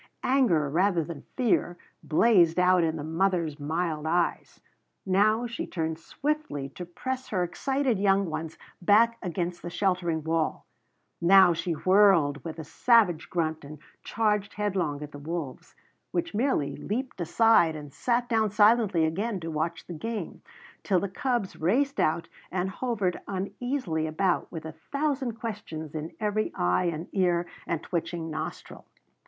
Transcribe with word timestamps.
Anger, 0.23 0.67
rather 0.67 1.03
than 1.03 1.25
fear, 1.37 1.77
blazed 2.01 2.57
out 2.57 2.83
in 2.83 2.95
the 2.95 3.03
mother's 3.03 3.59
mild 3.59 4.07
eyes. 4.07 4.59
Now 5.05 5.45
she 5.45 5.67
turned 5.67 5.99
swiftly 5.99 6.69
to 6.69 6.85
press 6.87 7.27
her 7.27 7.43
excited 7.43 7.99
young 7.99 8.27
ones 8.27 8.57
back 8.81 9.19
against 9.21 9.61
the 9.61 9.69
sheltering 9.69 10.23
wall; 10.23 10.65
now 11.21 11.53
she 11.53 11.73
whirled 11.73 12.43
with 12.43 12.57
a 12.57 12.63
savage 12.63 13.29
grunt 13.29 13.63
and 13.63 13.77
charged 14.03 14.55
headlong 14.55 15.03
at 15.03 15.11
the 15.11 15.19
wolves, 15.19 15.75
which 16.09 16.33
merely 16.33 16.75
leaped 16.75 17.21
aside 17.21 17.75
and 17.75 17.93
sat 17.93 18.27
down 18.27 18.49
silently 18.49 19.05
again 19.05 19.39
to 19.41 19.51
watch 19.51 19.85
the 19.85 19.93
game, 19.93 20.41
till 20.81 20.99
the 20.99 21.09
cubs 21.09 21.55
raced 21.57 21.99
out 21.99 22.27
and 22.49 22.71
hovered 22.71 23.21
uneasily 23.27 24.07
about 24.07 24.51
with 24.51 24.65
a 24.65 24.71
thousand 24.71 25.33
questions 25.39 25.93
in 25.93 26.11
every 26.19 26.51
eye 26.55 26.85
and 26.85 27.07
ear 27.11 27.45
and 27.67 27.83
twitching 27.83 28.31
nostril. 28.31 28.87